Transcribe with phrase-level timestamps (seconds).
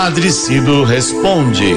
[0.00, 1.74] Padre Cido responde.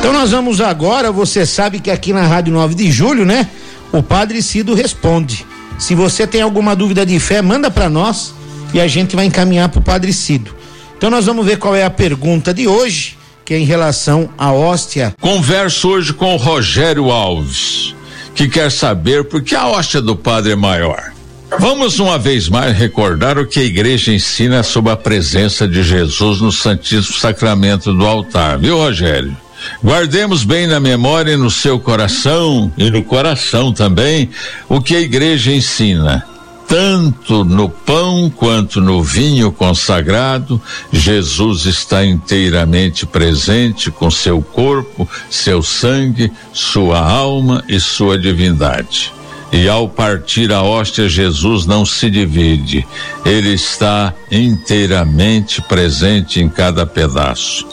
[0.00, 3.48] Então nós vamos agora, você sabe que aqui na Rádio 9 de Julho, né?
[3.92, 5.46] O Padre Cido responde.
[5.78, 8.34] Se você tem alguma dúvida de fé, manda para nós
[8.74, 10.56] e a gente vai encaminhar para o Padre Cido.
[10.98, 14.52] Então nós vamos ver qual é a pergunta de hoje, que é em relação à
[14.52, 15.14] hóstia.
[15.20, 17.94] Converso hoje com o Rogério Alves,
[18.34, 21.13] que quer saber por que a hóstia do Padre é maior.
[21.58, 26.40] Vamos uma vez mais recordar o que a igreja ensina sobre a presença de Jesus
[26.40, 29.36] no Santíssimo Sacramento do altar, viu, Rogério?
[29.82, 34.28] Guardemos bem na memória e no seu coração e no coração também
[34.68, 36.26] o que a igreja ensina.
[36.66, 40.60] Tanto no pão quanto no vinho consagrado,
[40.92, 49.12] Jesus está inteiramente presente com seu corpo, seu sangue, sua alma e sua divindade.
[49.54, 52.84] E ao partir a hóstia, Jesus não se divide,
[53.24, 57.64] ele está inteiramente presente em cada pedaço.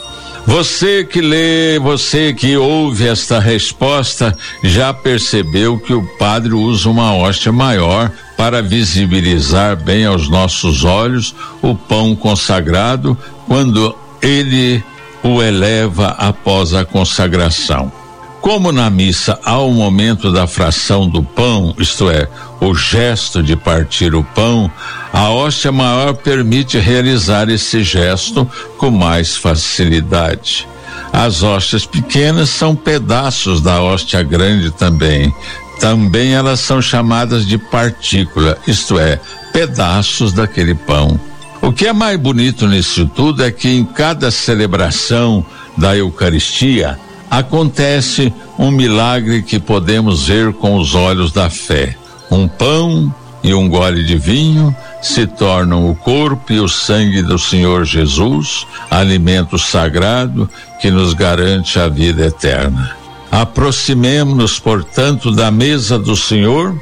[0.46, 4.32] Você que lê, você que ouve esta resposta,
[4.64, 11.34] já percebeu que o padre usa uma hóstia maior para visibilizar bem aos nossos olhos
[11.64, 14.84] o pão consagrado quando ele
[15.24, 18.01] o eleva após a consagração.
[18.42, 22.28] Como na missa há o momento da fração do pão, isto é,
[22.60, 24.70] o gesto de partir o pão,
[25.14, 30.68] a hóstia maior permite realizar esse gesto com mais facilidade.
[31.14, 35.34] As hóstias pequenas são pedaços da hóstia grande também.
[35.80, 39.20] Também elas são chamadas de partícula, isto é,
[39.54, 41.20] pedaços daquele pão.
[41.62, 45.46] O que é mais bonito nisso tudo é que em cada celebração
[45.78, 46.98] da Eucaristia,
[47.32, 51.96] acontece um milagre que podemos ver com os olhos da fé.
[52.30, 57.40] Um pão e um gole de vinho se tornam o corpo e o sangue do
[57.40, 60.50] Senhor Jesus, alimento sagrado
[60.82, 62.98] que nos garante a vida eterna.
[63.32, 66.78] Aproximemo-nos, portanto, da mesa do Senhor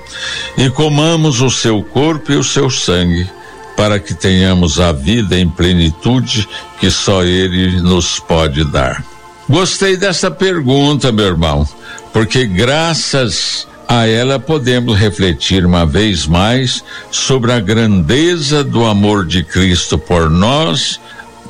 [0.57, 3.29] e comamos o seu corpo e o seu sangue,
[3.77, 6.49] para que tenhamos a vida em plenitude
[6.79, 9.08] que só Ele nos pode dar.
[9.49, 11.67] Gostei dessa pergunta, meu irmão,
[12.13, 19.43] porque graças a ela podemos refletir uma vez mais sobre a grandeza do amor de
[19.43, 21.01] Cristo por nós,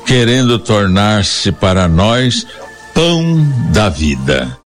[0.06, 2.46] querendo tornar-se para nós
[2.94, 4.58] pão da vida.